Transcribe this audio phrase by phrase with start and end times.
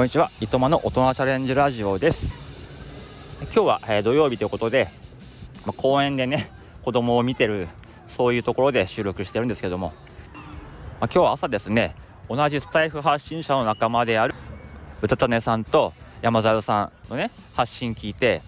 [0.00, 2.32] こんにちは、いとまの大人チャレンジラジオです。
[3.42, 4.88] 今日は、え、土曜日ということで、
[5.66, 6.50] ま、公園でね、
[6.82, 7.68] 子供を見てる、
[8.08, 9.92] そういうところで収録してるんですけども、
[11.00, 11.94] ま、今日は朝ですね、
[12.30, 14.34] 同じスタイフ発信者の仲間である、
[15.02, 15.92] うたたねさんと
[16.22, 18.40] 山猿さんのね、発信聞いて、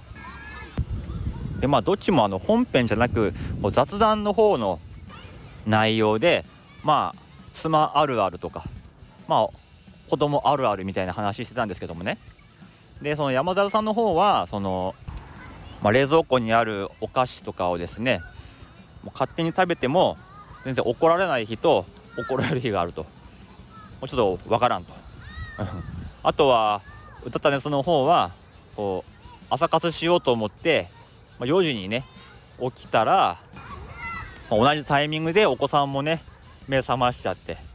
[1.60, 3.34] でまあ、どっちもあの本編じゃなく、
[3.72, 4.80] 雑談の方の
[5.66, 6.46] 内容で、
[6.82, 8.64] まあ、妻あるあるとか、
[9.28, 9.48] まあ、
[10.08, 12.18] 子供あるあるみたいな話してたんですけどもね。
[13.00, 14.94] でその山猿さんの方はその、
[15.82, 18.20] まあ、冷蔵庫にあるお菓子とかをですね
[19.02, 20.16] もう勝手に食べても
[20.64, 23.02] 全然怒られない日と怒られる日があると。
[23.02, 23.08] も
[24.06, 24.92] うちょっとわからんと。
[26.22, 26.82] あとは
[27.24, 28.32] 歌ったねその方は
[28.76, 29.12] こう
[29.50, 30.88] 朝活しようと思って、
[31.38, 32.04] まあ、4時にね
[32.60, 33.38] 起きたら、
[34.50, 36.22] まあ、同じタイミングでお子さんもね
[36.68, 37.71] 目覚ましちゃって。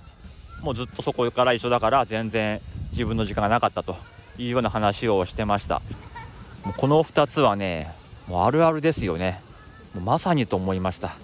[0.62, 3.96] もうずっとそこから一緒だから全然自分の時間がなかったと
[4.38, 5.82] いうような話をしてました。
[6.64, 7.94] もうこの2つはね
[8.28, 9.42] もうあるあるですよね。
[9.94, 11.16] もうまさにと思いました。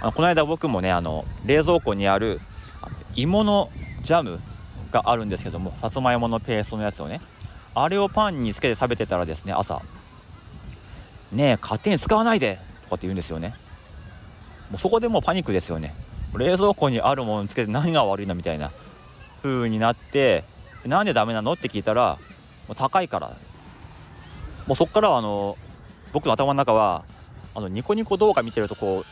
[0.00, 2.40] あのこの間僕もねあの冷蔵庫にある
[3.14, 3.70] 芋の
[4.02, 4.40] ジャム
[4.90, 7.20] があるんですけどもさつまいものペーストのやつをね
[7.74, 9.82] あれをパンにつけて食べてたらですね朝
[11.32, 13.54] ねえ勝手に使わないでとかって言うんですよね。
[14.70, 15.94] もうそこでもうパニックですよね。
[16.38, 18.72] 冷蔵庫にあるものつけて何が悪いのみたいな
[19.42, 20.44] 風になって
[20.84, 22.18] なんでダメなのって聞いたら
[22.68, 23.36] もう高いから。
[24.66, 25.58] もうそっからはあの
[26.14, 27.04] 僕の頭の中は
[27.54, 29.04] あのニコニコ動画見てるとこ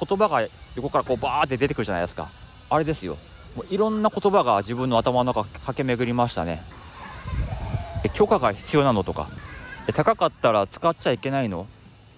[0.00, 2.30] う言葉が横からこうバーって出てくるじゃないですか。
[2.68, 3.16] あれですよ。
[3.56, 6.62] もういろんな言葉が自分の頭の中駆け巡りましたね。
[8.12, 9.28] 許可が必要なのとか。
[9.94, 11.66] 高かったら使っちゃいけないの？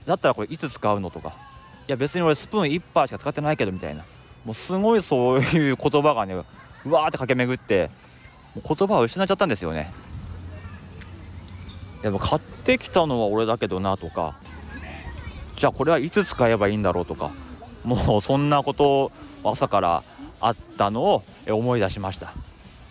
[0.06, 1.34] だったらこれいつ使うのとか。
[1.86, 4.04] いや別に俺スプーン1パーしか使ってないけどみたいな。
[4.44, 6.34] もうすごいそういう言葉がね
[6.84, 7.90] うわーって駆け巡って
[8.54, 9.92] もう言葉を失っちゃったんですよね。
[12.02, 14.34] でも買ってきたのは俺だけどなとか
[15.56, 17.30] じゃあこれはいつ使えばいいんだろうとか
[17.84, 19.12] もうそんなこと
[19.44, 20.02] 朝から
[20.40, 22.32] あったのを思い出しました。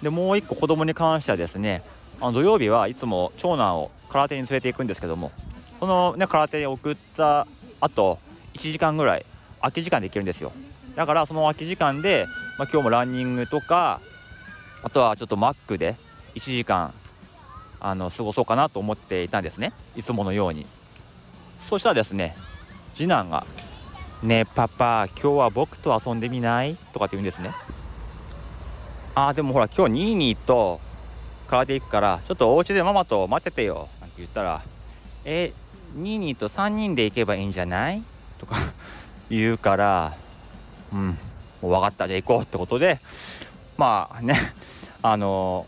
[0.02, 1.84] でもう一個子供に関してはですね
[2.22, 5.32] あの土曜日はいつも長男を空手に連れて行くんですけども
[5.80, 7.48] そのね空手に送った
[7.82, 8.20] 後
[8.54, 9.26] 1時間ぐらい
[9.60, 10.54] 空き時間で行けるんですよ。
[10.96, 12.26] だからその空き時間で、
[12.58, 14.02] まあ、今日もランニングとか
[14.84, 15.96] あとはちょっとマックで
[16.36, 16.94] 1時間
[17.80, 20.66] あの過ごそうかなと思っていたんですねいつものように
[21.62, 22.36] そしたらですね
[22.94, 23.46] 次男が
[24.22, 27.54] 「ねえパパ今日は僕と遊んでみない?」とかって言うんですね
[29.16, 30.80] ああでもほら今日ニーニーと
[31.48, 34.62] 空手行くからちょっとお家でママと待っててよなんて言ったら
[35.26, 35.54] 「え
[35.96, 38.04] ニーニーと3人で行けばいいんじゃない?」
[38.40, 38.56] とか
[39.30, 40.14] 言うから
[40.94, 41.18] うん、
[41.62, 42.08] もう分かった。
[42.08, 43.00] じゃあ行こうってことで
[43.78, 44.36] まあね
[45.02, 45.66] あの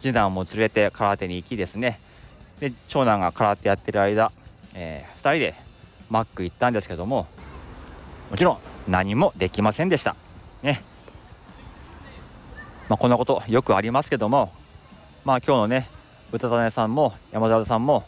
[0.00, 2.00] 次男も連れて空手に行きですね。
[2.60, 4.32] で長男が空手やってる間、
[4.74, 5.54] えー、2人で
[6.10, 7.26] マック行ったんですけども
[8.30, 10.16] もちろん何もできませんでした。
[10.62, 10.82] ね。
[12.88, 14.52] まあこんなことよくありますけども
[15.24, 15.88] まあ今日のね
[16.32, 18.04] 歌種さんも山沢さんも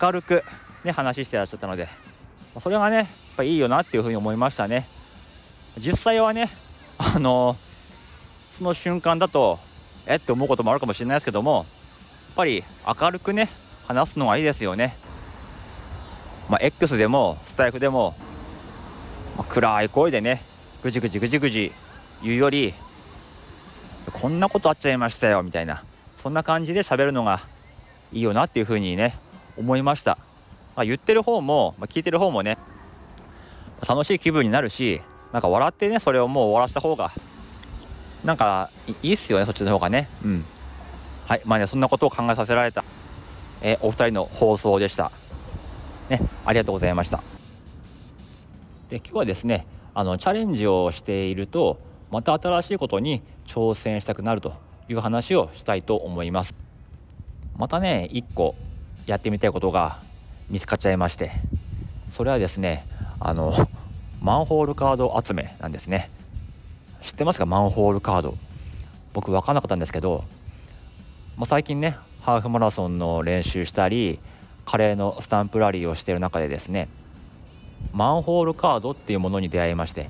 [0.00, 0.44] 明るく
[0.84, 1.88] ね話してらっしゃったので
[2.60, 4.88] それがねやっぱいいよなっていうふうに思いましたね。
[5.78, 6.50] 実際はね
[6.98, 7.56] あの
[8.56, 9.58] その瞬間だと
[10.06, 10.20] えっ？
[10.20, 11.66] て思うこともあるかもしれないですけどもやっ
[12.36, 12.64] ぱり
[13.00, 13.50] 明るくね
[13.86, 14.96] 話すのがいいですよね。
[16.48, 18.14] まあ X でもスタイフでも、
[19.36, 20.44] まあ、暗い声でね
[20.82, 21.72] ぐじぐじぐじぐじ
[22.22, 22.74] 言うより
[24.12, 25.84] こんなことあっちゃいましたよみたいな
[26.18, 27.40] そんな感じで喋るのが
[28.12, 29.18] いいよなっていうふうにね
[29.56, 30.18] 思いました、
[30.76, 32.58] まあ、言ってる方も、まあ、聞いてる方もね
[33.88, 35.00] 楽しい気分になるし
[35.34, 37.10] なんか笑ってねそれをもう終わらせた方が
[38.22, 38.70] なんか
[39.02, 40.08] いいっすよねそっちの方がね。
[40.24, 40.44] うん。
[41.26, 42.84] はいまあねそんなことを考えさせられた、
[43.60, 45.10] えお二人の放送でした。
[46.08, 47.20] ねありがとうございました。
[48.90, 51.80] で今日はですねあのチャレンジをしていると
[52.12, 54.54] また新しいことに挑戦したくなると
[54.88, 56.54] いう話をしたいと思います。
[57.56, 58.54] またね一個
[59.06, 60.00] やってみたいことが
[60.48, 61.32] 見つかっちゃいまして。
[62.12, 62.86] それはですね
[63.18, 63.68] あの
[64.24, 66.10] マンホールカード集めなんですね。
[67.02, 67.44] 知ってますか？
[67.44, 68.38] マンホールカード。
[69.12, 70.24] 僕分かんなかったんですけど、
[71.36, 74.18] まあ、最近ねハーフマラソンの練習したり
[74.64, 76.88] カレーのスタンプラリーをしている中でですね
[77.92, 80.08] マンホールカードっていうものに出会いまして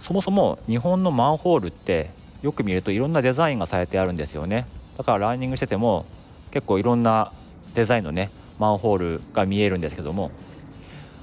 [0.00, 2.10] そもそも日本のマンホールって
[2.42, 4.68] よく見るといろんなデザインがされてあるんですよね。
[4.96, 6.06] だからランニングしてても
[6.52, 7.32] 結構いろんな
[7.74, 8.30] デザインのね
[8.60, 10.30] マンホールが見えるんですけども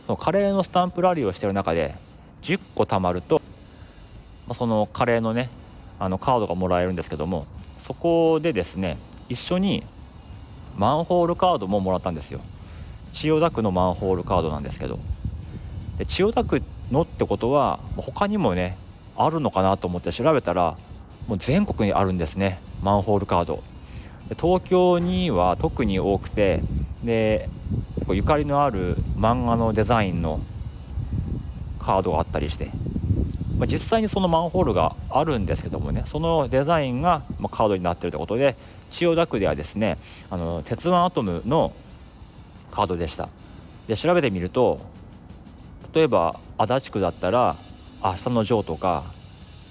[0.06, 1.96] そのカレーのスタンプラリーをしてる中で
[2.42, 3.42] 10個貯まると、
[4.48, 5.50] ま、そのカレーのね
[6.00, 7.46] あのカードがもらえるんですけども
[7.80, 8.98] そこでですね
[9.30, 9.84] 一緒に
[10.76, 12.42] マンホールカードももらったんですよ。
[13.12, 15.00] 千代田区のマンホールカードなんですけど。
[15.98, 18.76] で千代田区のってことは他にもね
[19.16, 20.76] あるのかなと思って調べたら
[21.28, 23.64] もう全国にあるんですねマンホールカード。
[24.30, 26.64] で東京には特に多くて
[27.04, 27.50] で
[28.10, 30.42] ゆかりのある漫画のデザインの
[31.80, 32.70] カードがあったりして、
[33.58, 38.56] まあ、実際にそのマンホールがあるんですけどもねそのデザインがまカードになってるということで
[38.90, 39.98] 千代田区ではですね
[40.30, 41.74] あの鉄腕アトムの
[42.72, 43.30] カードでした。
[43.88, 44.82] で調べてみると
[45.94, 47.58] 例えば足立区だったら
[48.04, 49.04] 明日のジョーとか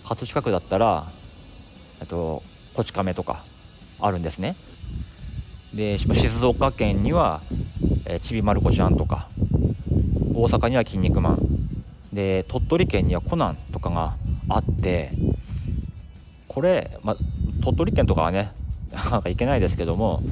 [0.05, 1.11] 葛飾区だったら
[2.00, 2.43] えっと
[2.75, 3.44] こち亀とか
[4.00, 4.56] あるんですね。
[5.75, 7.40] で静岡県には、
[8.05, 9.29] えー、ちびまる子ちゃんとか
[10.34, 11.38] 大阪には「筋肉マン」
[12.12, 14.17] で鳥取県にはコナンとかが
[14.49, 15.12] あって
[16.49, 17.17] これ、ま、
[17.62, 18.52] 鳥取県とかはね
[18.93, 20.23] なかなか行けないですけども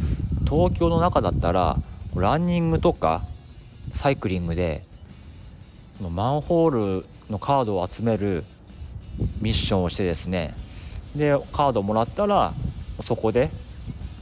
[0.49, 1.79] 東京の中だったら
[2.15, 3.23] ランニングとか
[3.95, 4.85] サイクリングで
[6.01, 8.45] マンホールのカードを集める
[9.41, 10.55] ミッションをしてですね。
[11.15, 12.55] でカードをもらったら
[13.03, 13.51] そこで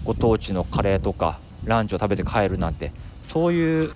[0.05, 2.93] ご当地のカレーとかランチを食べて帰るなんて
[3.29, 3.93] そういう、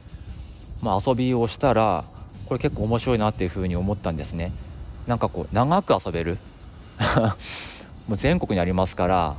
[0.83, 2.05] まあ、遊びをしたら
[2.47, 4.53] これ結構面白いなっていうふうに思ったんですね。
[5.07, 6.39] なんかこう長く遊べる。
[8.07, 9.37] もう全国にありますから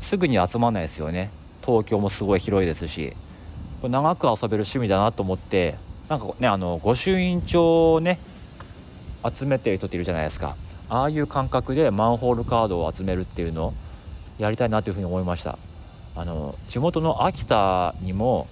[0.00, 1.30] すぐに集まらないですよね。
[1.64, 3.16] 東京もすごい広いですし。
[3.80, 5.74] これ長く遊べる趣味だなと思って
[6.08, 8.20] なんかねあの御朱印帳をね
[9.28, 10.54] 集めてる人っているじゃないですか。
[10.88, 13.74] ああいう感覚でマンホールカードを集めるっていうのを
[14.38, 15.58] やりたいなというふうに思いました。
[16.14, 18.46] あの地元の秋田にも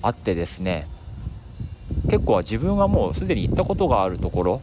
[0.00, 0.88] あってですね
[2.10, 4.62] 結構は自分がもうすでに行ったことがあるところ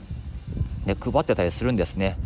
[0.86, 2.18] で配ってたりするんですね。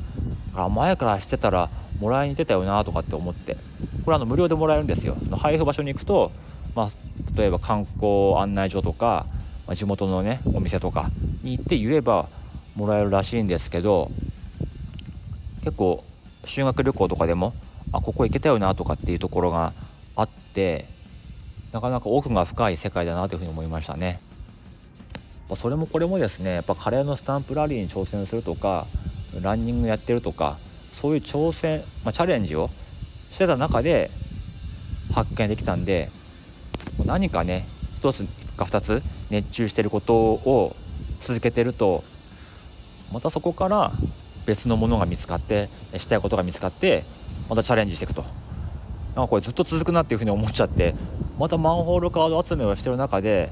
[0.51, 1.69] だから前からしてたら
[2.00, 3.57] もらいに出たよなとかって思って
[4.06, 5.18] これあの無料でもらえるんですよ。
[5.24, 6.31] その配布場所に行くと、
[6.75, 6.90] まあ、
[7.36, 9.25] 例えば観光案内所とか、
[9.68, 11.12] まあ、地元のねお店とか
[11.44, 12.30] に行って言えば
[12.75, 14.12] もらえるらしいんですけど
[15.63, 16.04] 結構
[16.46, 17.54] 修学旅行とかでも
[17.92, 19.74] あここ行けたよなとかっていうところが
[20.19, 20.86] あって
[21.71, 24.19] なかなか奥が深い世界だなというふうに思いましたね。
[25.56, 28.86] それもこれもですねやっぱカレーのスタンプラリーに挑戦するとか
[29.42, 30.60] ランニングやってるとか
[30.94, 32.69] そういう挑戦、まあ、チャレンジを
[33.31, 34.12] してた中で
[35.12, 36.12] 発見できたんで
[37.04, 37.68] 何かね
[38.01, 38.24] 1つ
[38.57, 39.01] か2つ
[39.31, 40.75] 熱中してることを
[41.19, 42.04] 続けてると
[43.12, 43.92] またそこから
[44.45, 47.06] 別のものが見つかってしたいことが見つかって
[47.50, 48.24] またチャレンジしていくと
[49.16, 50.96] なんかこれずっと続くなっていうふうに思っちゃって
[51.38, 53.52] またマンホールカード集めをしてる中で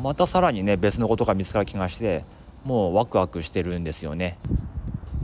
[0.00, 2.24] またさらにね別のことが見つかる気がして
[2.64, 4.38] もうワクワクしてるんですよね、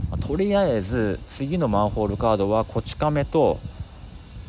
[0.09, 3.59] まとりあえず次のマンホールカードはこち亀と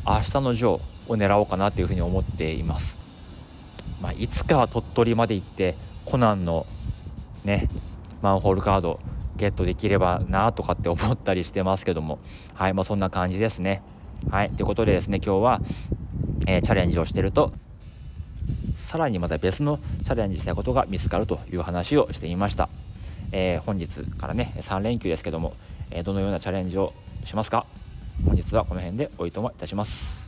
[0.05, 2.97] 明日のジョーを狙おうかなというふうに思っています、
[4.01, 5.75] まあ、いつかは鳥取まで行って
[6.05, 6.65] コナンの
[7.43, 7.69] ね
[8.21, 8.99] マンホールカード
[9.35, 12.19] ゲットできればなとかって思ったりしてますけども。
[12.53, 13.81] はいまあそんな感じですね。
[14.29, 15.61] はいということでですね今日は、
[16.47, 17.53] えー、チャレンジをしてると
[18.77, 22.69] さらにまた別のチャレンジしたいことが見つかるという話をしてみました、
[23.31, 25.53] えー、本日からね3連休ですけども、
[25.91, 26.93] えー、どのようなチャレンジを
[27.23, 27.65] しますか？
[28.25, 30.24] 本日はこの辺でおいともいたします。